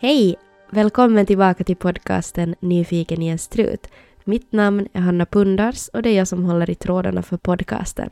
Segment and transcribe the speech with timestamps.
[0.00, 0.36] Hej!
[0.70, 3.86] Välkommen tillbaka till podcasten Nyfiken i en strut.
[4.24, 8.10] Mitt namn är Hanna Pundars och det är jag som håller i trådarna för podcasten.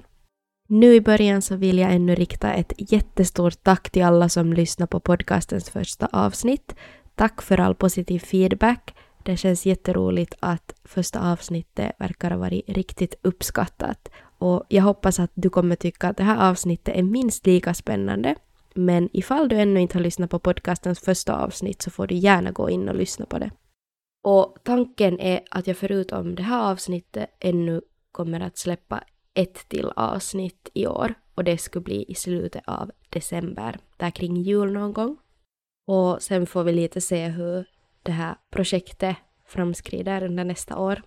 [0.68, 4.86] Nu i början så vill jag ännu rikta ett jättestort tack till alla som lyssnar
[4.86, 6.74] på podcastens första avsnitt.
[7.14, 8.94] Tack för all positiv feedback.
[9.22, 14.08] Det känns jätteroligt att första avsnittet verkar ha varit riktigt uppskattat.
[14.38, 18.34] Och jag hoppas att du kommer tycka att det här avsnittet är minst lika spännande
[18.76, 22.50] men ifall du ännu inte har lyssnat på podcastens första avsnitt så får du gärna
[22.50, 23.50] gå in och lyssna på det.
[24.24, 27.80] Och tanken är att jag förutom det här avsnittet ännu
[28.12, 29.04] kommer att släppa
[29.34, 34.36] ett till avsnitt i år och det skulle bli i slutet av december, där kring
[34.36, 35.16] jul någon gång.
[35.86, 37.66] Och sen får vi lite se hur
[38.02, 39.16] det här projektet
[39.46, 41.02] framskrider under nästa år.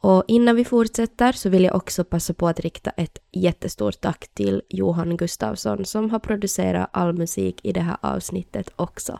[0.00, 4.28] Och innan vi fortsätter så vill jag också passa på att rikta ett jättestort tack
[4.34, 9.18] till Johan Gustafsson som har producerat all musik i det här avsnittet också.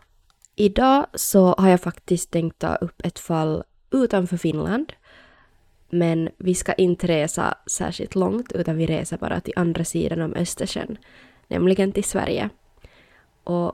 [0.56, 4.92] Idag så har jag faktiskt tänkt ta upp ett fall utanför Finland.
[5.90, 10.34] Men vi ska inte resa särskilt långt utan vi reser bara till andra sidan om
[10.34, 10.98] Östersjön,
[11.48, 12.50] nämligen till Sverige.
[13.44, 13.72] Och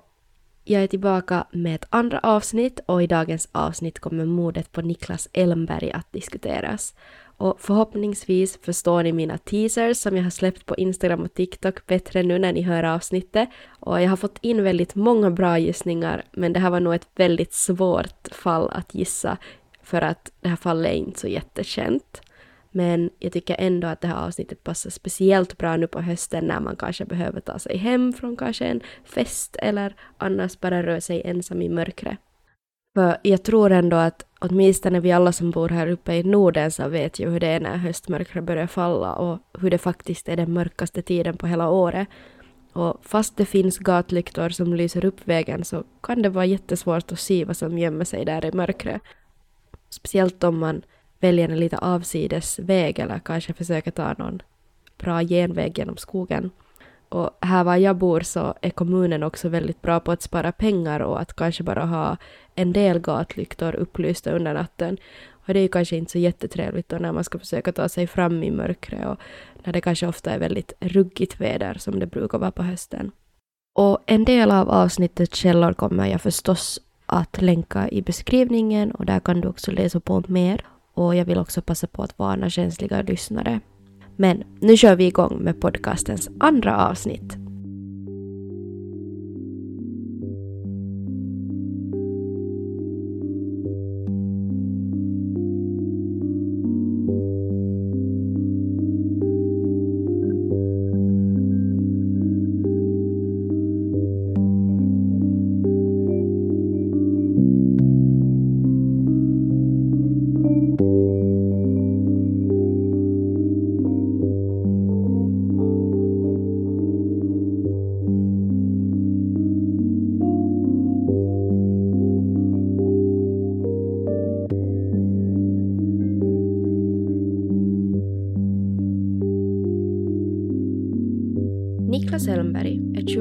[0.64, 5.28] jag är tillbaka med ett andra avsnitt och i dagens avsnitt kommer mordet på Niklas
[5.32, 6.94] Elmberg att diskuteras.
[7.36, 12.22] Och förhoppningsvis förstår ni mina teasers som jag har släppt på Instagram och TikTok bättre
[12.22, 13.48] nu när ni hör avsnittet.
[13.66, 17.08] Och jag har fått in väldigt många bra gissningar men det här var nog ett
[17.16, 19.36] väldigt svårt fall att gissa
[19.82, 22.20] för att det här fallet är inte så jättekänt.
[22.77, 26.61] Men jag tycker ändå att det här avsnittet passar speciellt bra nu på hösten när
[26.61, 31.22] man kanske behöver ta sig hem från kanske en fest eller annars bara röra sig
[31.25, 32.19] ensam i mörkret.
[32.95, 36.89] För jag tror ändå att åtminstone vi alla som bor här uppe i Norden så
[36.89, 40.52] vet ju hur det är när höstmörkret börjar falla och hur det faktiskt är den
[40.52, 42.08] mörkaste tiden på hela året.
[42.73, 47.20] Och fast det finns gatlyktor som lyser upp vägen så kan det vara jättesvårt att
[47.20, 49.02] se vad som gömmer sig där i mörkret.
[49.90, 50.83] Speciellt om man
[51.24, 54.42] väljer en lite avsides väg eller kanske försöker ta någon
[54.98, 56.51] bra genväg genom skogen.
[57.08, 61.01] Och här var jag bor så är kommunen också väldigt bra på att spara pengar
[61.01, 62.17] och att kanske bara ha
[62.55, 64.96] en del gatlyktor upplysta under natten.
[65.46, 68.07] Och det är ju kanske inte så jättetrevligt då när man ska försöka ta sig
[68.07, 69.18] fram i mörkret och
[69.64, 73.11] när det kanske ofta är väldigt ruggigt väder som det brukar vara på hösten.
[73.74, 79.20] Och en del av avsnittets källor kommer jag förstås att länka i beskrivningen och där
[79.20, 80.61] kan du också läsa på mer
[80.94, 83.60] och jag vill också passa på att varna känsliga lyssnare.
[84.16, 87.43] Men nu kör vi igång med podcastens andra avsnitt.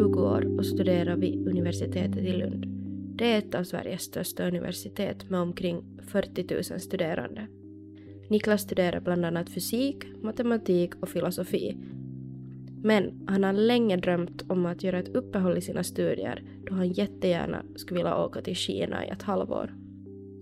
[0.03, 2.66] 20 år och studerar vid universitetet i Lund.
[3.18, 7.47] Det är ett av Sveriges största universitet med omkring 40 000 studerande.
[8.30, 11.78] Niklas studerar bland annat fysik, matematik och filosofi.
[12.84, 16.90] Men han har länge drömt om att göra ett uppehåll i sina studier då han
[16.90, 19.74] jättegärna skulle vilja åka till Kina i ett halvår.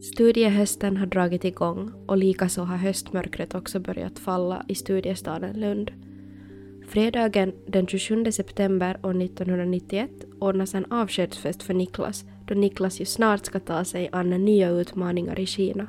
[0.01, 5.91] Studiehösten har dragit igång och likaså har höstmörkret också börjat falla i studiestaden Lund.
[6.91, 10.09] Fredagen den 27 september år 1991
[10.39, 15.39] ordnas en avskedsfest för Niklas då Niklas ju snart ska ta sig an nya utmaningar
[15.39, 15.87] i Kina.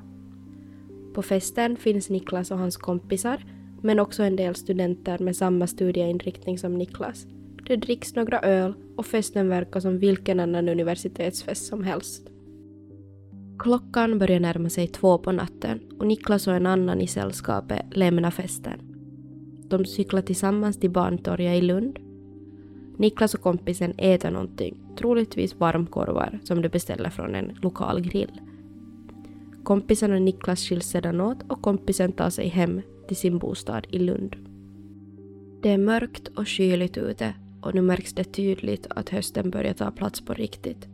[1.14, 3.44] På festen finns Niklas och hans kompisar
[3.81, 7.26] men också en del studenter med samma studieinriktning som Niklas.
[7.66, 12.31] Det dricks några öl och festen verkar som vilken annan universitetsfest som helst.
[13.58, 18.31] Klockan börjar närma sig två på natten och Niklas och en annan i sällskapet lämnar
[18.31, 18.92] festen.
[19.72, 21.98] De cyklar tillsammans till Barntorget i Lund.
[22.96, 28.40] Niklas och kompisen äter någonting, troligtvis varmkorvar som de beställer från en lokal grill.
[29.62, 33.98] Kompisen och Niklas skiljs sedan åt och kompisen tar sig hem till sin bostad i
[33.98, 34.36] Lund.
[35.62, 39.90] Det är mörkt och kyligt ute och nu märks det tydligt att hösten börjar ta
[39.90, 40.88] plats på riktigt.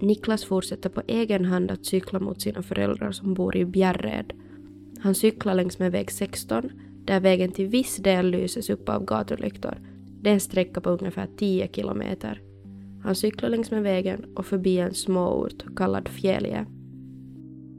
[0.00, 4.32] Niklas fortsätter på egen hand att cykla mot sina föräldrar som bor i Bjärred.
[5.00, 6.70] Han cyklar längs med väg 16
[7.10, 9.74] där vägen till viss del lyses upp av gatulyktor.
[10.20, 12.42] Det är en sträcka på ungefär 10 kilometer.
[13.02, 16.66] Han cyklar längs med vägen och förbi en småort kallad Fjälje.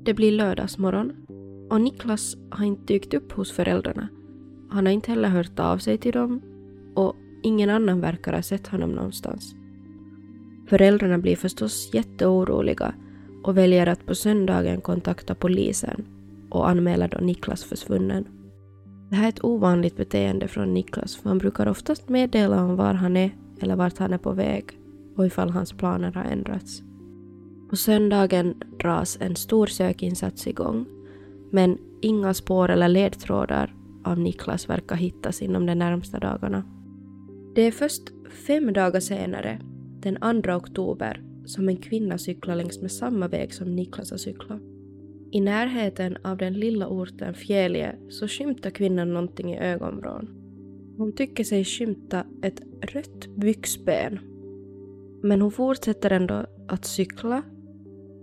[0.04, 1.14] Det blir lördagsmorgon
[1.70, 4.08] och Niklas har inte dykt upp hos föräldrarna.
[4.70, 6.42] Han har inte heller hört av sig till dem
[6.96, 9.56] och ingen annan verkar ha sett honom någonstans.
[10.68, 12.94] Föräldrarna blir förstås jätteoroliga
[13.44, 16.06] och väljer att på söndagen kontakta polisen
[16.50, 18.41] och anmäla då Niklas försvunnen.
[19.12, 22.94] Det här är ett ovanligt beteende från Niklas för han brukar oftast meddela om var
[22.94, 24.80] han är eller vart han är på väg
[25.16, 26.84] och ifall hans planer har ändrats.
[27.70, 30.86] På söndagen dras en stor sökinsats igång
[31.50, 36.64] men inga spår eller ledtrådar av Niklas verkar hittas inom de närmsta dagarna.
[37.56, 38.04] Det är först
[38.48, 39.60] fem dagar senare,
[40.02, 44.71] den 2 oktober, som en kvinna cyklar längs med samma väg som Niklas har cyklat.
[45.34, 50.30] I närheten av den lilla orten Fjälje så skymtar kvinnan någonting i ögonvrån.
[50.98, 54.20] Hon tycker sig skymta ett rött byxben.
[55.24, 57.44] Men hon fortsätter ändå att cykla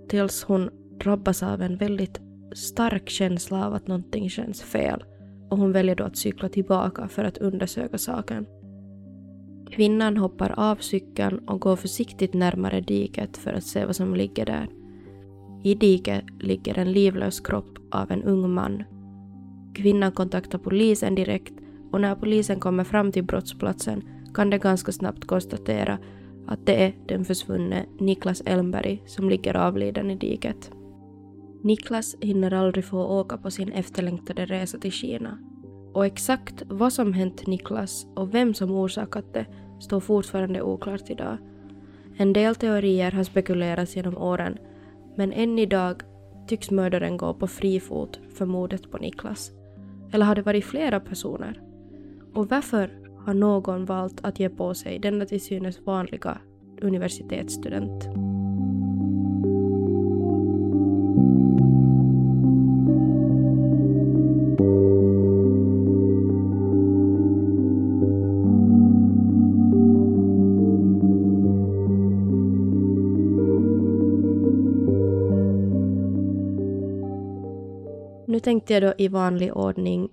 [0.08, 0.70] tills hon
[1.00, 2.20] drabbas av en väldigt
[2.54, 5.04] stark känsla av att någonting känns fel
[5.50, 8.46] och hon väljer då att cykla tillbaka för att undersöka saken.
[9.70, 14.46] Kvinnan hoppar av cykeln och går försiktigt närmare diket för att se vad som ligger
[14.46, 14.77] där.
[15.62, 18.82] I diket ligger en livlös kropp av en ung man.
[19.74, 21.54] Kvinnan kontaktar polisen direkt
[21.92, 24.02] och när polisen kommer fram till brottsplatsen
[24.34, 25.98] kan de ganska snabbt konstatera
[26.46, 30.70] att det är den försvunne Niklas Elmberg som ligger avliden i diket.
[31.62, 35.38] Niklas hinner aldrig få åka på sin efterlängtade resa till Kina.
[35.94, 39.46] Och exakt vad som hänt Niklas och vem som orsakat det
[39.80, 41.38] står fortfarande oklart idag.
[42.16, 44.58] En del teorier har spekulerats genom åren
[45.18, 46.02] men än idag
[46.46, 49.50] tycks mördaren gå på fri fot för mordet på Niklas.
[50.12, 51.62] Eller har det varit flera personer?
[52.34, 52.90] Och varför
[53.26, 56.38] har någon valt att ge på sig denna till synes vanliga
[56.82, 58.08] universitetsstudent?
[78.38, 80.10] Nu tänkte jag då i vanlig ordning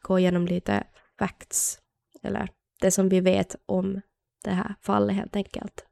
[0.00, 0.84] gå igenom lite
[1.18, 1.78] facts,
[2.22, 2.48] eller
[2.80, 4.00] det som vi vet om
[4.44, 5.86] det här fallet helt enkelt.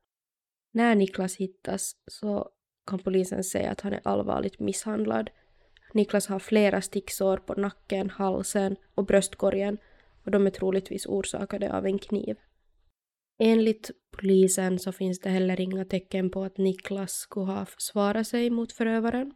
[0.73, 2.49] När Niklas hittas så
[2.87, 5.31] kan polisen säga att han är allvarligt misshandlad.
[5.95, 9.79] Niklas har flera sticksår på nacken, halsen och bröstkorgen
[10.25, 12.37] och de är troligtvis orsakade av en kniv.
[13.39, 18.51] Enligt polisen så finns det heller inga tecken på att Niklas skulle ha försvarat sig
[18.51, 19.35] mot förövaren.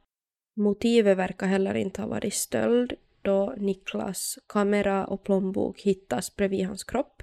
[0.56, 2.92] Motivet verkar heller inte ha varit stöld
[3.22, 7.22] då Niklas kamera och plånbok hittas bredvid hans kropp.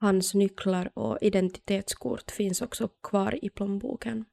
[0.00, 4.24] Hans nycklar och identitetskort finns också kvar i plånboken.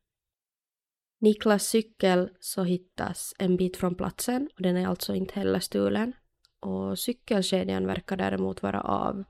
[1.20, 6.14] Niklas cykel så hittas en bit från platsen och den är alltså inte heller stulen.
[6.60, 9.24] Och cykelkedjan verkar däremot vara av.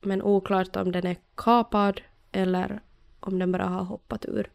[0.00, 2.00] Men oklart om den är kapad
[2.32, 2.80] eller
[3.20, 4.50] om den bara har hoppat ur.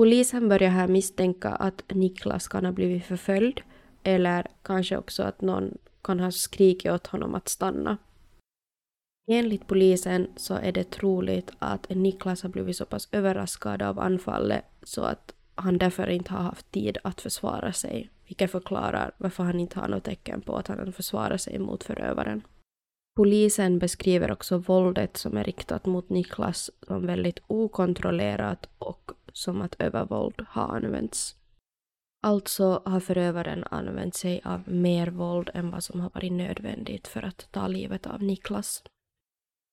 [0.00, 3.60] Polisen börjar här misstänka att Niklas kan ha blivit förföljd
[4.02, 7.96] eller kanske också att någon kan ha skrikit åt honom att stanna.
[9.30, 14.64] Enligt polisen så är det troligt att Niklas har blivit så pass överraskad av anfallet
[14.82, 19.60] så att han därför inte har haft tid att försvara sig, vilket förklarar varför han
[19.60, 22.42] inte har något tecken på att han försvarar sig mot förövaren.
[23.16, 29.76] Polisen beskriver också våldet som är riktat mot Niklas som väldigt okontrollerat och som att
[29.78, 31.36] övervåld har använts.
[32.22, 37.22] Alltså har förövaren använt sig av mer våld än vad som har varit nödvändigt för
[37.22, 38.82] att ta livet av Niklas.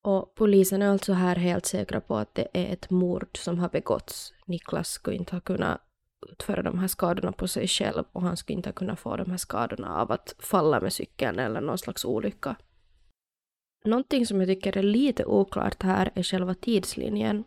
[0.03, 3.69] Och polisen är alltså här helt säkra på att det är ett mord som har
[3.69, 4.33] begåtts.
[4.45, 5.81] Niklas skulle inte ha kunnat
[6.31, 9.29] utföra de här skadorna på sig själv och han skulle inte ha kunnat få de
[9.31, 12.55] här skadorna av att falla med cykeln eller någon slags olycka.
[13.85, 17.43] Någonting som jag tycker är lite oklart här är själva tidslinjen.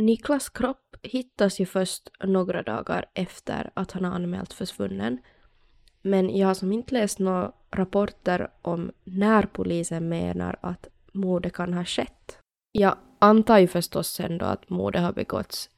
[0.00, 5.18] Niklas kropp hittas ju först några dagar efter att han har anmält försvunnen.
[6.02, 11.74] Men jag har som inte läst några rapporter om när polisen menar att mordet kan
[11.74, 12.38] ha skett.
[12.72, 15.70] Jag antar ju förstås sen då att mordet har begåtts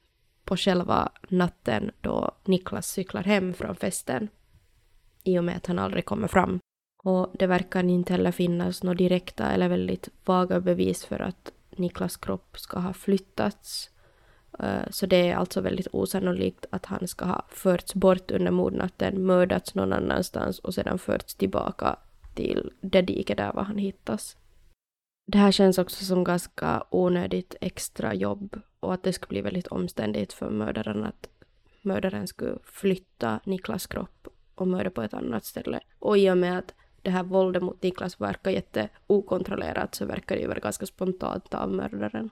[0.45, 4.29] på själva natten då Niklas cyklar hem från festen.
[5.25, 6.59] I och med att han aldrig kommer fram.
[7.05, 12.17] Och det verkar inte heller finnas några direkta eller väldigt vaga bevis för att Niklas
[12.17, 13.91] kropp ska ha flyttats.
[14.59, 19.27] Eh, så det är alltså väldigt osannolikt att han ska ha förts bort under mordnatten,
[19.27, 21.97] mördats någon annanstans och sedan förts tillbaka
[22.35, 24.37] till det diket där var han hittas.
[25.27, 29.67] Det här känns också som ganska onödigt extra jobb och att det skulle bli väldigt
[29.67, 31.29] omständigt för mördaren att
[31.83, 35.81] mördaren skulle flytta Niklas kropp och mörda på ett annat ställe.
[35.99, 40.41] Och i och med att det här våldet mot Niklas verkar jätteokontrollerat så verkar det
[40.41, 42.31] ju vara ganska spontant av mördaren.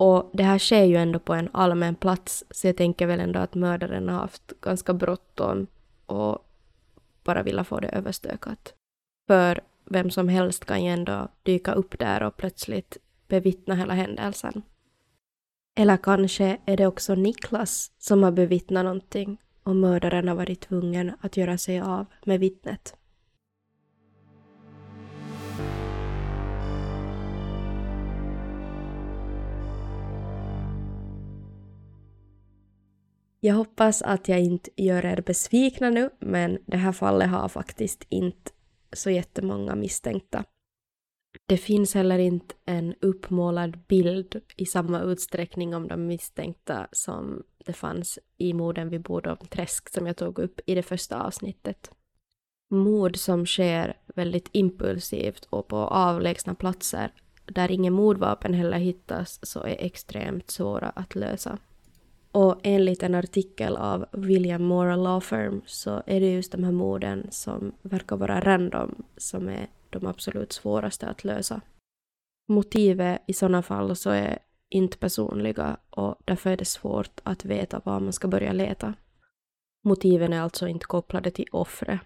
[0.00, 3.38] Och det här sker ju ändå på en allmän plats, så jag tänker väl ändå
[3.38, 5.66] att mördaren har haft ganska bråttom
[6.06, 6.38] och
[7.24, 8.74] bara ville få det överstökat.
[9.26, 12.96] För vem som helst kan ju ändå dyka upp där och plötsligt
[13.28, 14.62] bevittna hela händelsen.
[15.78, 21.12] Eller kanske är det också Niklas som har bevittnat någonting och mördaren har varit tvungen
[21.20, 22.96] att göra sig av med vittnet.
[33.40, 38.06] Jag hoppas att jag inte gör er besvikna nu, men det här fallet har faktiskt
[38.08, 38.50] inte
[38.92, 40.44] så jättemånga misstänkta.
[41.46, 47.72] Det finns heller inte en uppmålad bild i samma utsträckning om de misstänkta som det
[47.72, 51.90] fanns i morden vid Bodom träsk som jag tog upp i det första avsnittet.
[52.70, 57.12] Mord som sker väldigt impulsivt och på avlägsna platser
[57.44, 61.58] där inget mordvapen heller hittas så är extremt svåra att lösa.
[62.32, 66.72] Och enligt en artikel av William Mora Law Firm så är det just de här
[66.72, 71.60] morden som verkar vara random som är de absolut svåraste att lösa.
[72.48, 77.80] Motivet i sådana fall så är inte personliga och därför är det svårt att veta
[77.84, 78.94] var man ska börja leta.
[79.84, 82.00] Motiven är alltså inte kopplade till offret.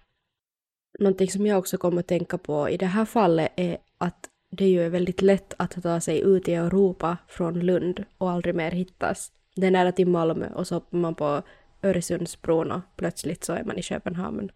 [0.99, 4.67] Någonting som jag också kommer att tänka på i det här fallet är att det
[4.67, 8.71] ju är väldigt lätt att ta sig ut i Europa från Lund och aldrig mer
[8.71, 9.31] hittas.
[9.55, 11.41] Det är nära till Malmö och så hoppar man på
[11.81, 14.51] Öresundsbron och plötsligt så är man i Köpenhamn.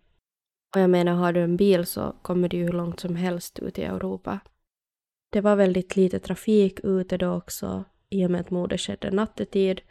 [0.76, 3.60] Och jag menar, har du en bil så kommer du ju hur långt som helst
[3.60, 4.40] ut i Europa.
[5.32, 9.82] Det var väldigt lite trafik ute då också i och med att mordet skedde nattetid.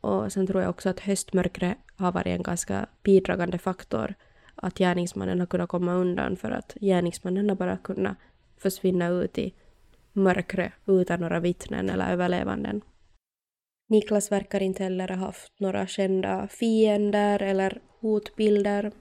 [0.00, 4.14] Och sen tror jag också att höstmörkret har varit en ganska bidragande faktor.
[4.54, 8.16] Att gärningsmannen har kunnat komma undan för att gärningsmannen har bara kunnat
[8.56, 9.54] försvinna ut i
[10.12, 12.82] mörkret utan några vittnen eller överlevanden.
[13.88, 18.92] Niklas verkar inte heller ha haft några kända fiender eller hotbilder.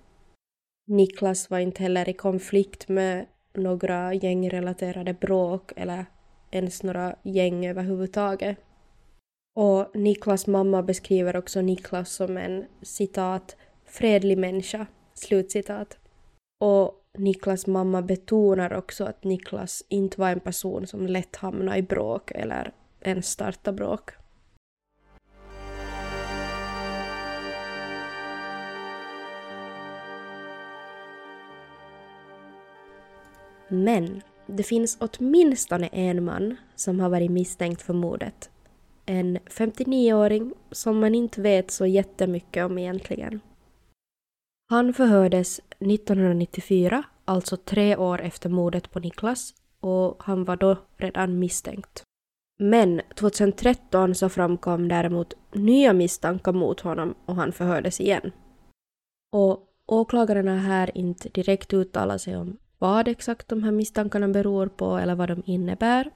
[0.88, 6.06] Niklas var inte heller i konflikt med några gängrelaterade bråk eller
[6.52, 8.58] ens några gäng överhuvudtaget.
[9.56, 15.98] Och Niklas mamma beskriver också Niklas som en citat fredlig människa, slutcitat.
[16.60, 21.82] Och Niklas mamma betonar också att Niklas inte var en person som lätt hamnade i
[21.82, 24.12] bråk eller ens startade bråk.
[33.68, 38.50] Men det finns åtminstone en man som har varit misstänkt för mordet.
[39.06, 43.40] En 59-åring som man inte vet så jättemycket om egentligen.
[44.70, 51.40] Han förhördes 1994, alltså tre år efter mordet på Niklas, och han var då redan
[51.40, 52.04] misstänkt.
[52.60, 58.32] Men 2013 så framkom däremot nya misstankar mot honom och han förhördes igen.
[59.32, 64.98] Och åklagarna här inte direkt uttalat sig om vad exakt de här misstankarna beror på
[64.98, 66.12] eller vad de innebär.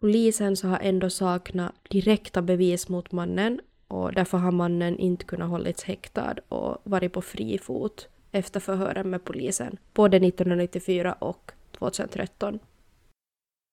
[0.00, 5.50] Polisen så har ändå saknat direkta bevis mot mannen och därför har mannen inte kunnat
[5.50, 12.58] hållits häktad och varit på fri fot efter förhören med polisen, både 1994 och 2013.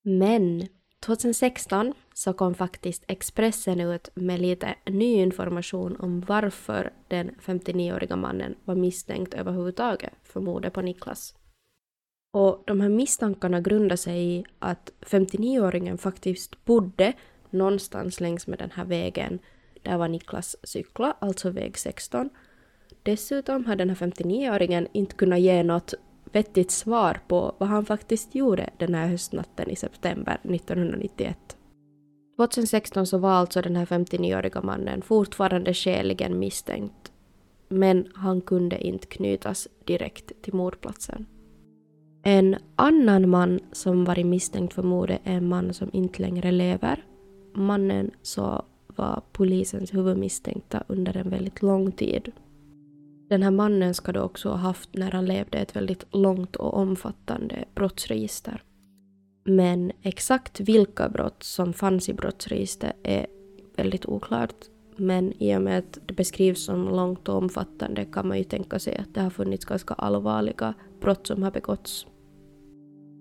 [0.04, 0.68] Men
[1.06, 8.56] 2016 så kom faktiskt Expressen ut med lite ny information om varför den 59-åriga mannen
[8.66, 11.39] var misstänkt överhuvudtaget för mordet på Niklas.
[12.32, 17.14] Och de här misstankarna grundar sig i att 59-åringen faktiskt bodde
[17.50, 19.40] någonstans längs med den här vägen
[19.84, 22.30] där var Niklas cykla, alltså väg 16.
[23.04, 25.94] Dessutom har den här 59-åringen inte kunnat ge något
[26.32, 31.38] vettigt svar på vad han faktiskt gjorde den här höstnatten i september 1991.
[32.38, 37.12] 2016 så var alltså den här 59-åriga mannen fortfarande skäligen misstänkt,
[37.70, 41.26] men han kunde inte knytas direkt till mordplatsen.
[42.24, 47.04] En annan man som varit misstänkt för mordet är en man som inte längre lever.
[47.54, 52.32] Mannen så var polisens huvudmisstänkta under en väldigt lång tid.
[53.30, 56.74] Den här mannen ska då också ha haft, när han levde, ett väldigt långt och
[56.74, 58.64] omfattande brottsregister.
[59.44, 63.28] Men exakt vilka brott som fanns i brottsregistret är
[63.76, 64.56] väldigt oklart.
[65.00, 68.80] Men i och med att det beskrivs som långt och omfattande kan man ju tänka
[68.80, 72.08] sig att det har funnits ganska allvarliga brott som har begåtts.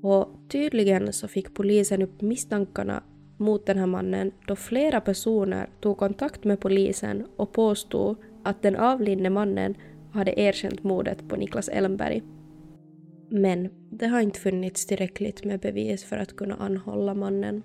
[0.03, 3.03] Och tydligen så fick polisen upp misstankarna
[3.37, 8.77] mot den här mannen då flera personer tog kontakt med polisen och påstod att den
[8.77, 9.75] avlidne mannen
[10.13, 12.23] hade erkänt mordet på Niklas Elmberg.
[13.31, 17.63] Men det har inte funnits tillräckligt med bevis för att kunna anhålla mannen.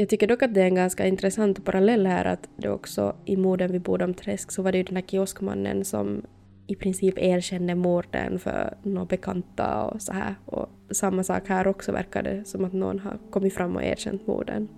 [0.00, 3.36] Jag tycker dock att det är en ganska intressant parallell här att det också i
[3.36, 6.22] morden vid Bodomträsk så var det ju den här kioskmannen som
[6.66, 10.34] i princip erkände morden för några bekanta och så här.
[10.46, 14.26] Och samma sak här också verkar det som att någon har kommit fram och erkänt
[14.26, 14.68] morden.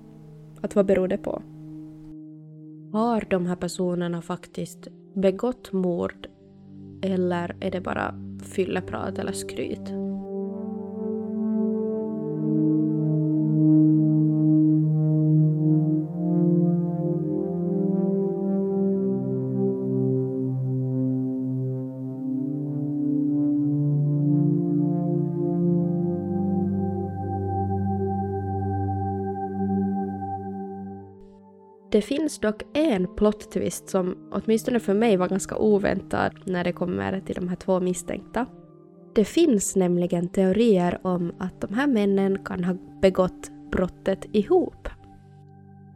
[0.60, 1.42] Att vad beror det på?
[2.98, 6.26] Har de här personerna faktiskt begått mord
[7.02, 10.01] eller är det bara fylleprat eller skryt?
[31.92, 36.72] Det finns dock en plot twist som åtminstone för mig var ganska oväntad när det
[36.72, 38.46] kommer till de här två misstänkta.
[39.14, 44.88] Det finns nämligen teorier om att de här männen kan ha begått brottet ihop.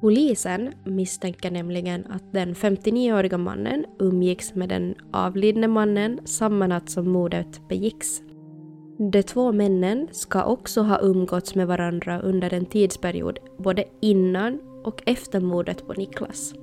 [0.00, 7.08] Polisen misstänker nämligen att den 59-åriga mannen umgicks med den avlidne mannen samma natt som
[7.08, 8.22] mordet begicks.
[9.12, 15.02] De två männen ska också ha umgåtts med varandra under en tidsperiod både innan och
[15.06, 16.54] efter mordet på Niklas.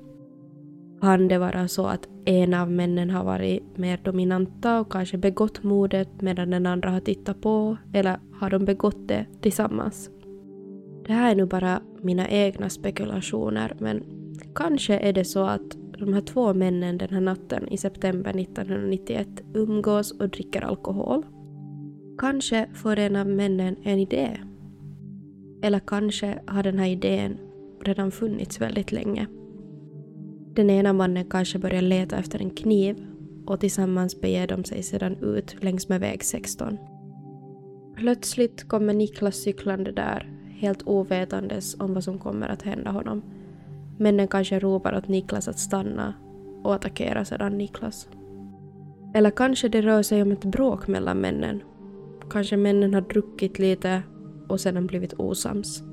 [1.02, 5.64] Kan det vara så att en av männen har varit mer dominanta och kanske begått
[5.64, 10.10] mordet medan den andra har tittat på, eller har de begått det tillsammans?
[11.06, 14.04] Det här är nu bara mina egna spekulationer, men
[14.56, 19.28] kanske är det så att de här två männen den här natten i september 1991
[19.54, 21.26] umgås och dricker alkohol.
[22.18, 24.40] Kanske får en av männen en idé.
[25.62, 27.38] Eller kanske har den här idén
[27.84, 29.28] redan funnits väldigt länge.
[30.56, 33.06] Den ena mannen kanske börjar leta efter en kniv
[33.46, 36.78] och tillsammans beger de sig sedan ut längs med väg 16.
[37.96, 43.22] Plötsligt kommer Niklas cyklande där, helt ovetandes om vad som kommer att hända honom.
[43.98, 46.14] Männen kanske ropar åt Niklas att stanna
[46.64, 48.10] och attackerar sedan Niklas.
[49.14, 51.64] Eller kanske det rör sig om ett bråk mellan männen.
[52.30, 54.02] Kanske männen har druckit lite
[54.50, 55.84] och sedan blivit osams.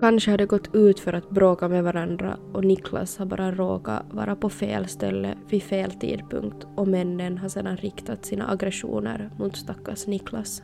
[0.00, 4.02] Kanske har det gått ut för att bråka med varandra och Niklas har bara råkat
[4.10, 9.56] vara på fel ställe vid fel tidpunkt och männen har sedan riktat sina aggressioner mot
[9.56, 10.62] stackars Niklas.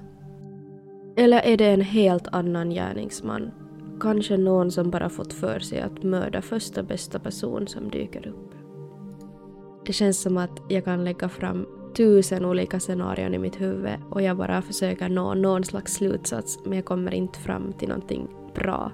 [1.16, 3.50] Eller är det en helt annan gärningsman?
[4.00, 8.54] Kanske någon som bara fått för sig att mörda första bästa person som dyker upp.
[9.86, 14.22] Det känns som att jag kan lägga fram tusen olika scenarion i mitt huvud och
[14.22, 18.92] jag bara försöker nå någon slags slutsats men jag kommer inte fram till någonting bra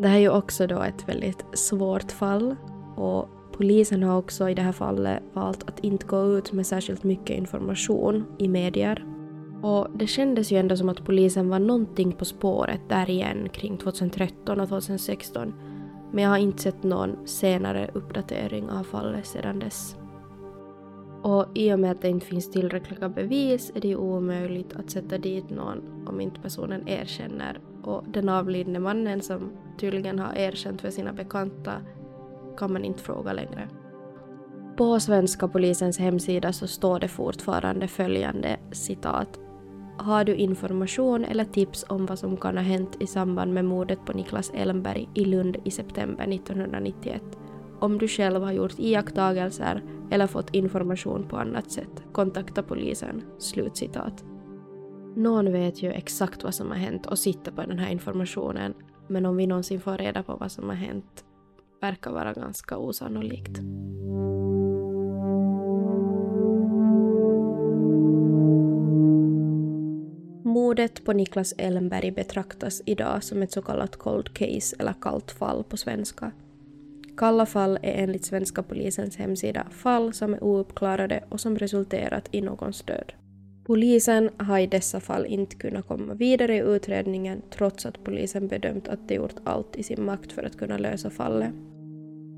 [0.00, 2.56] det här är ju också då ett väldigt svårt fall
[2.96, 7.04] och polisen har också i det här fallet valt att inte gå ut med särskilt
[7.04, 9.04] mycket information i medier.
[9.62, 13.76] Och det kändes ju ändå som att polisen var någonting på spåret där igen kring
[13.76, 15.54] 2013 och 2016
[16.12, 19.96] men jag har inte sett någon senare uppdatering av fallet sedan dess.
[21.22, 24.90] Och i och med att det inte finns tillräckliga bevis är det ju omöjligt att
[24.90, 30.80] sätta dit någon om inte personen erkänner och den avlidne mannen som tydligen har erkänt
[30.80, 31.72] för sina bekanta
[32.56, 33.68] kan man inte fråga längre.
[34.76, 39.40] På svenska polisens hemsida så står det fortfarande följande citat.
[39.98, 44.04] Har du information eller tips om vad som kan ha hänt i samband med mordet
[44.06, 47.22] på Niklas Elmberg i Lund i september 1991?
[47.80, 53.22] Om du själv har gjort iakttagelser eller fått information på annat sätt, kontakta polisen.
[53.38, 54.24] Slutcitat.
[55.16, 58.74] Någon vet ju exakt vad som har hänt och sitter på den här informationen,
[59.08, 61.24] men om vi någonsin får reda på vad som har hänt
[61.80, 63.60] verkar vara ganska osannolikt.
[70.44, 75.64] Mordet på Niklas Ellenberg betraktas idag som ett så kallat cold case eller kallt fall
[75.64, 76.32] på svenska.
[77.16, 82.40] Kalla fall är enligt svenska polisens hemsida fall som är ouppklarade och som resulterat i
[82.40, 83.12] någons död.
[83.70, 88.88] Polisen har i dessa fall inte kunnat komma vidare i utredningen trots att polisen bedömt
[88.88, 91.54] att de gjort allt i sin makt för att kunna lösa fallet.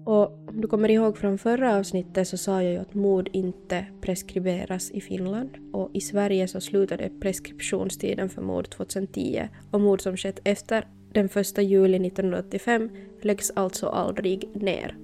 [0.07, 3.87] Och om du kommer ihåg från förra avsnittet så sa jag ju att mord inte
[4.01, 10.17] preskriberas i Finland och i Sverige så slutade preskriptionstiden för mord 2010 och mord som
[10.17, 12.91] skett efter den 1 juli 1985
[13.23, 14.97] läggs alltså aldrig ner.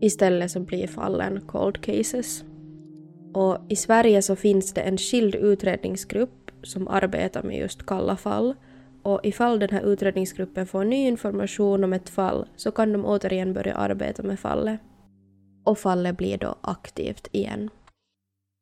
[0.00, 2.44] Istället så blir fallen cold cases.
[3.34, 8.54] Och i Sverige så finns det en skild utredningsgrupp som arbetar med just kalla fall
[9.02, 13.52] och ifall den här utredningsgruppen får ny information om ett fall så kan de återigen
[13.52, 14.80] börja arbeta med fallet.
[15.64, 17.70] Och fallet blir då aktivt igen.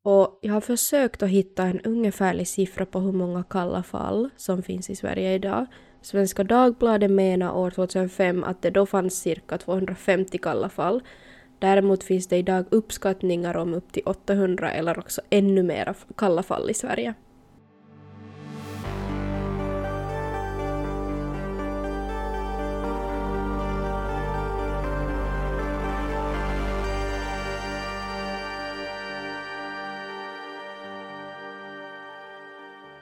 [0.05, 4.63] Och jag har försökt att hitta en ungefärlig siffra på hur många kalla fall som
[4.63, 5.67] finns i Sverige idag.
[6.03, 11.03] Svenska Dagbladet menar år 2005 att det då fanns cirka 250 kalla fall.
[11.63, 16.71] Däremot finns det idag uppskattningar om upp till 800 eller också ännu mer kalla fall
[16.71, 17.15] i Sverige.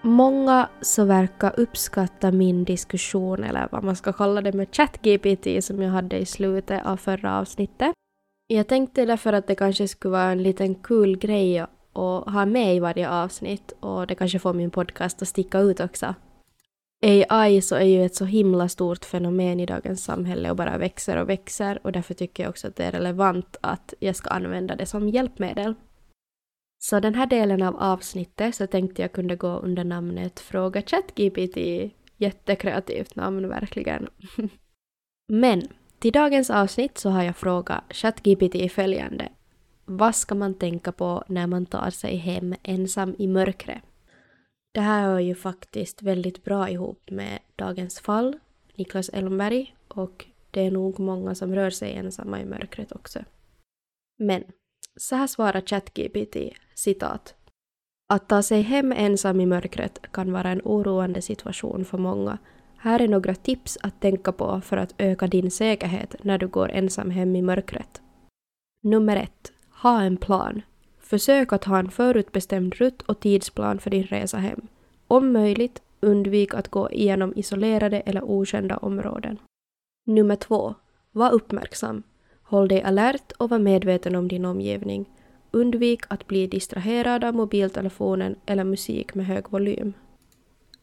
[0.02, 5.82] Många så verkar uppskatta min diskussion, eller vad man ska kalla det, med ChatGPT som
[5.82, 7.92] jag hade i slutet av förra avsnittet.
[8.52, 11.68] Jag tänkte därför att det kanske skulle vara en liten kul grej att
[12.32, 16.14] ha med i varje avsnitt och det kanske får min podcast att sticka ut också.
[17.28, 21.16] AI så är ju ett så himla stort fenomen i dagens samhälle och bara växer
[21.16, 24.76] och växer och därför tycker jag också att det är relevant att jag ska använda
[24.76, 25.74] det som hjälpmedel.
[26.78, 31.56] Så den här delen av avsnittet så tänkte jag kunde gå under namnet Fråga ChatGPT.
[32.16, 34.08] Jättekreativt namn verkligen.
[35.28, 35.68] Men
[36.00, 39.28] till dagens avsnitt så har jag frågat ChatGPT följande.
[39.84, 43.82] Vad ska man tänka på när man tar sig hem ensam i mörkret?
[44.72, 48.38] Det här hör ju faktiskt väldigt bra ihop med dagens fall,
[48.74, 53.18] Niklas Elmberg, och det är nog många som rör sig ensamma i mörkret också.
[54.18, 54.44] Men
[54.96, 56.36] så här svarar ChatGPT,
[56.74, 57.34] citat.
[58.08, 62.38] Att ta sig hem ensam i mörkret kan vara en oroande situation för många.
[62.82, 66.70] Här är några tips att tänka på för att öka din säkerhet när du går
[66.70, 68.00] ensam hem i mörkret.
[68.82, 69.52] Nummer 1.
[69.82, 70.62] Ha en plan.
[71.00, 74.60] Försök att ha en förutbestämd rutt och tidsplan för din resa hem.
[75.06, 79.38] Om möjligt, undvik att gå igenom isolerade eller okända områden.
[80.06, 80.74] Nummer 2.
[81.12, 82.02] Var uppmärksam.
[82.42, 85.06] Håll dig alert och var medveten om din omgivning.
[85.50, 89.92] Undvik att bli distraherad av mobiltelefonen eller musik med hög volym.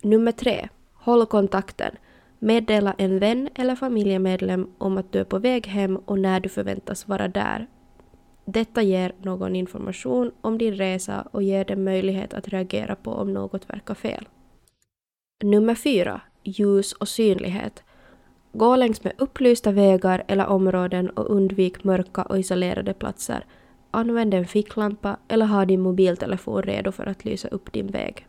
[0.01, 0.69] Nummer 3.
[1.07, 1.91] Håll kontakten.
[2.39, 6.49] Meddela en vän eller familjemedlem om att du är på väg hem och när du
[6.49, 7.67] förväntas vara där.
[8.45, 13.33] Detta ger någon information om din resa och ger dem möjlighet att reagera på om
[13.33, 14.27] något verkar fel.
[15.43, 16.21] Nummer 4.
[16.43, 17.83] Ljus och synlighet.
[18.53, 23.45] Gå längs med upplysta vägar eller områden och undvik mörka och isolerade platser.
[23.91, 28.27] Använd en ficklampa eller ha din mobiltelefon redo för att lysa upp din väg.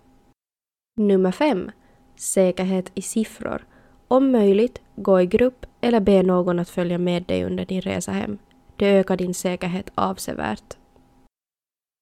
[0.97, 1.71] Nummer 5.
[2.19, 3.67] Säkerhet i siffror.
[4.09, 8.13] Om möjligt, gå i grupp eller be någon att följa med dig under din resa
[8.13, 8.39] hem.
[8.77, 10.77] Det ökar din säkerhet avsevärt.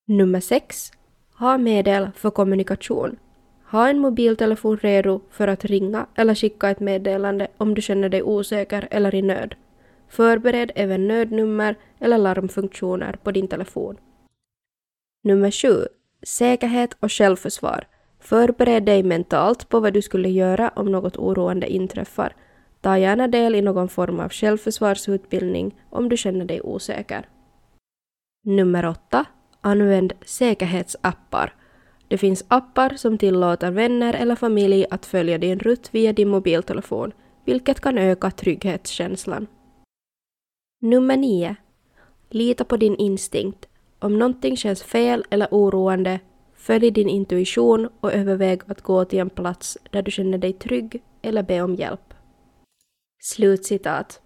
[0.09, 0.91] Nummer 6.
[1.39, 3.17] Ha medel för kommunikation.
[3.71, 8.23] Ha en mobiltelefon redo för att ringa eller skicka ett meddelande om du känner dig
[8.23, 9.55] osäker eller i nöd.
[10.09, 13.97] Förbered även nödnummer eller larmfunktioner på din telefon.
[15.25, 15.87] Nummer 7.
[16.23, 17.87] Säkerhet och självförsvar.
[18.29, 22.37] Förbered dig mentalt på vad du skulle göra om något oroande inträffar.
[22.81, 27.29] Ta gärna del i någon form av självförsvarsutbildning om du känner dig osäker.
[28.45, 29.25] Nummer 8.
[29.61, 31.55] Använd säkerhetsappar.
[32.09, 37.13] Det finns appar som tillåter vänner eller familj att följa din rutt via din mobiltelefon,
[37.45, 39.47] vilket kan öka trygghetskänslan.
[40.81, 41.57] Nummer 9.
[42.31, 43.69] Lita på din instinkt.
[43.99, 46.21] Om någonting känns fel eller oroande,
[46.67, 51.03] följ din intuition och överväg att gå till en plats där du känner dig trygg
[51.23, 52.15] eller be om hjälp.
[53.19, 54.21] Slutcitat.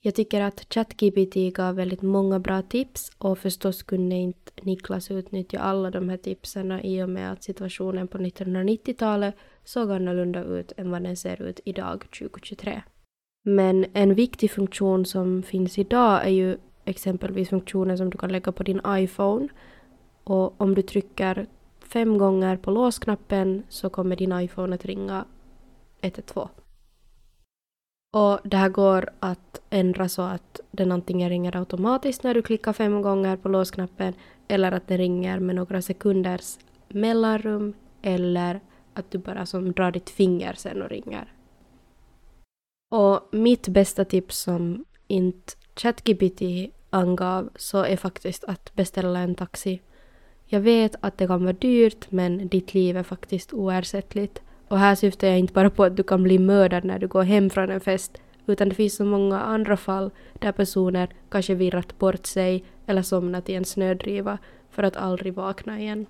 [0.00, 5.58] Jag tycker att ChatGPT gav väldigt många bra tips och förstås kunde inte Niklas utnyttja
[5.58, 10.90] alla de här tipsen i och med att situationen på 1990-talet såg annorlunda ut än
[10.90, 12.82] vad den ser ut idag 2023.
[13.44, 18.52] Men en viktig funktion som finns idag är ju exempelvis funktionen som du kan lägga
[18.52, 19.48] på din iPhone
[20.26, 21.46] och om du trycker
[21.80, 25.24] fem gånger på låsknappen så kommer din iPhone att ringa
[26.00, 26.48] 112.
[28.12, 32.72] Och det här går att ändra så att den antingen ringer automatiskt när du klickar
[32.72, 34.14] fem gånger på låsknappen
[34.48, 36.58] eller att den ringer med några sekunders
[36.88, 38.60] mellanrum eller
[38.94, 41.32] att du bara som drar ditt finger sen och ringer.
[42.90, 46.42] Och mitt bästa tips som inte ChatGPT
[46.90, 49.80] angav så är faktiskt att beställa en taxi.
[50.48, 54.42] Jag vet att det kan vara dyrt men ditt liv är faktiskt oersättligt.
[54.68, 57.22] Och här syftar jag inte bara på att du kan bli mördad när du går
[57.22, 61.98] hem från en fest, utan det finns så många andra fall där personer kanske virrat
[61.98, 64.38] bort sig eller somnat i en snödriva
[64.70, 66.06] för att aldrig vakna igen.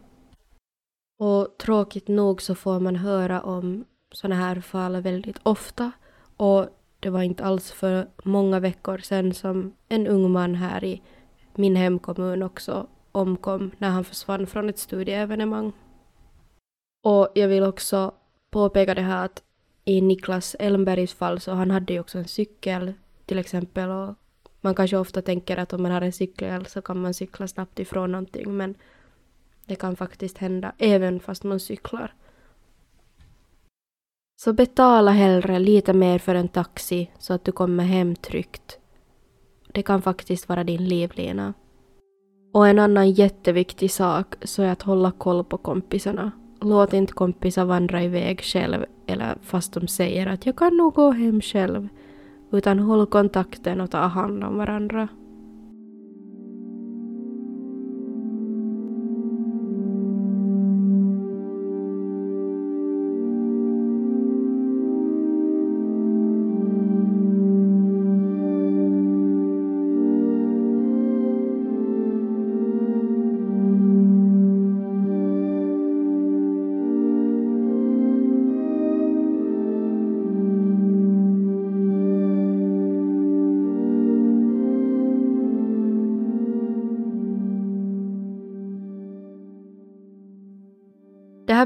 [1.18, 5.92] Och tråkigt nog så får man höra om sådana här fall väldigt ofta.
[6.36, 6.66] Och
[7.00, 11.02] det var inte alls för många veckor sedan som en ung man här i
[11.54, 15.72] min hemkommun också omkom när han försvann från ett studieevenemang.
[17.04, 18.14] Och jag vill också
[18.50, 19.42] påpeka det här att
[19.84, 22.92] i Niklas Elmbergs fall så han hade ju också en cykel
[23.26, 24.14] till exempel och
[24.60, 27.78] man kanske ofta tänker att om man har en cykel så kan man cykla snabbt
[27.78, 28.74] ifrån någonting men
[29.64, 32.14] det kan faktiskt hända även fast man cyklar.
[34.36, 38.78] Så betala hellre lite mer för en taxi så att du kommer hem tryggt.
[39.68, 41.54] Det kan faktiskt vara din livlina.
[42.56, 46.30] Och en annan jätteviktig sak så är att hålla koll på kompisarna.
[46.60, 51.10] Låt inte kompisar vandra iväg själv eller fast de säger att jag kan nog gå
[51.10, 51.88] hem själv.
[52.50, 55.08] Utan håll kontakten och ta hand om varandra.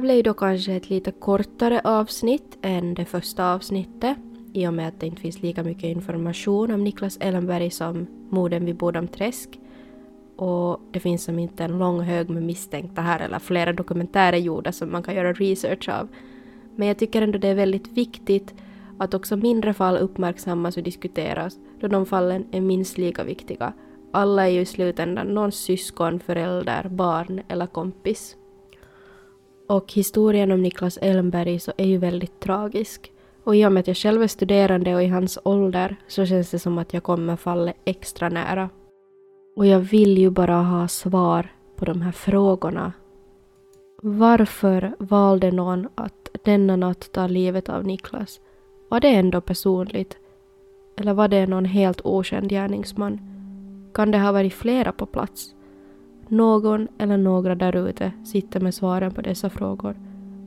[0.01, 4.17] Här blev då kanske ett lite kortare avsnitt än det första avsnittet
[4.53, 8.65] i och med att det inte finns lika mycket information om Niklas Ellenberg som morden
[8.65, 9.59] vid Bodamträsk.
[10.37, 14.73] Och det finns som inte en lång hög med misstänkta här eller flera dokumentärer gjorda
[14.73, 16.09] som man kan göra research av.
[16.77, 18.55] Men jag tycker ändå det är väldigt viktigt
[18.99, 23.73] att också mindre fall uppmärksammas och diskuteras då de fallen är minst lika viktiga.
[24.13, 28.37] Alla är ju i slutändan någons syskon, förälder, barn eller kompis.
[29.71, 33.13] Och historien om Niklas Elmberg så är ju väldigt tragisk.
[33.45, 36.51] Och i och med att jag själv är studerande och i hans ålder så känns
[36.51, 38.69] det som att jag kommer fallet extra nära.
[39.57, 42.93] Och jag vill ju bara ha svar på de här frågorna.
[44.03, 48.41] Varför valde någon att denna natt ta livet av Niklas?
[48.89, 50.17] Var det ändå personligt?
[50.97, 53.21] Eller var det någon helt okänd gärningsman?
[53.95, 55.55] Kan det ha varit flera på plats?
[56.33, 59.95] Någon eller några därute sitter med svaren på dessa frågor.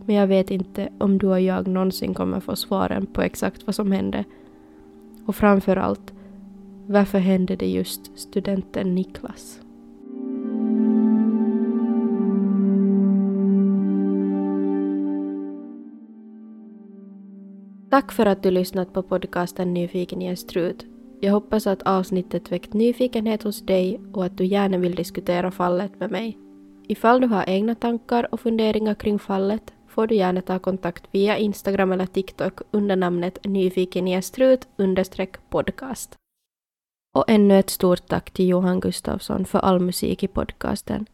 [0.06, 3.76] Men jag vet inte om du och jag någonsin kommer få svaren på exakt vad
[3.76, 4.24] som hände.
[5.26, 6.14] Och framför allt,
[6.88, 9.60] varför hände det just studenten Niklas?
[17.90, 20.86] Tack för att du lyssnat på podcasten Nyfiken i en strut
[21.24, 26.00] jag hoppas att avsnittet väckt nyfikenhet hos dig och att du gärna vill diskutera fallet
[26.00, 26.38] med mig.
[26.88, 31.38] Ifall du har egna tankar och funderingar kring fallet får du gärna ta kontakt via
[31.38, 34.68] Instagram eller TikTok under namnet nyfikenjestrut
[35.50, 36.16] podcast.
[37.16, 41.06] Och ännu ett stort tack till Johan Gustafsson för all musik i podcasten.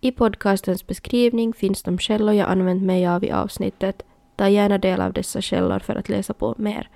[0.00, 4.02] I podcastens beskrivning finns de källor jag använt mig av i avsnittet.
[4.36, 6.90] Ta gärna del av dessa källor för att läsa på mer.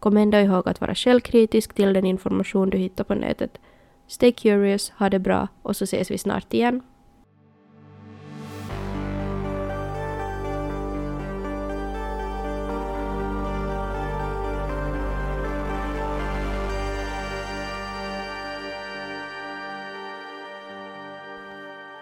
[0.00, 3.58] Kom ändå ihåg att vara självkritisk till den information du hittar på nätet.
[4.06, 6.82] Stay curious, ha det bra och så ses vi snart igen.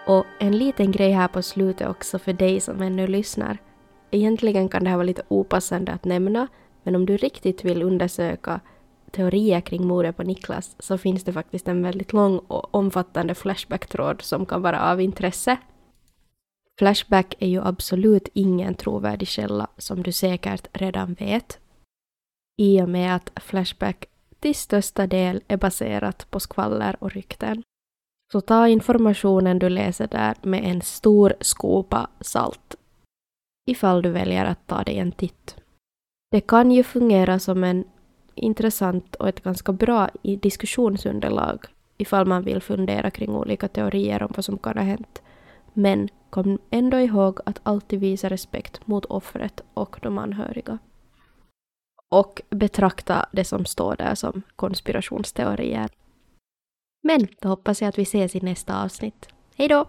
[0.05, 3.57] Och en liten grej här på slutet också för dig som ännu lyssnar.
[4.11, 6.47] Egentligen kan det här vara lite opassande att nämna,
[6.87, 8.59] men om du riktigt vill undersöka
[9.11, 14.21] teorier kring mordet på Niklas så finns det faktiskt en väldigt lång och omfattande Flashback-tråd
[14.21, 15.57] som kan vara av intresse.
[16.79, 21.59] Flashback är ju absolut ingen trovärdig källa som du säkert redan vet.
[22.57, 24.05] I och med att Flashback
[24.39, 27.63] till största del är baserat på skvaller och rykten.
[28.31, 32.75] Så ta informationen du läser där med en stor skopa salt.
[33.65, 35.56] Ifall du väljer att ta dig en titt.
[36.31, 37.85] Det kan ju fungera som en
[38.35, 40.09] intressant och ett ganska bra
[40.41, 41.65] diskussionsunderlag
[41.97, 45.21] ifall man vill fundera kring olika teorier om vad som kan ha hänt.
[45.73, 50.77] Men kom ändå ihåg att alltid visa respekt mot offret och de anhöriga.
[52.09, 55.89] Och betrakta det som står där som konspirationsteorier.
[57.03, 59.27] Men då hoppas jag att vi ses i nästa avsnitt.
[59.55, 59.85] Hej då!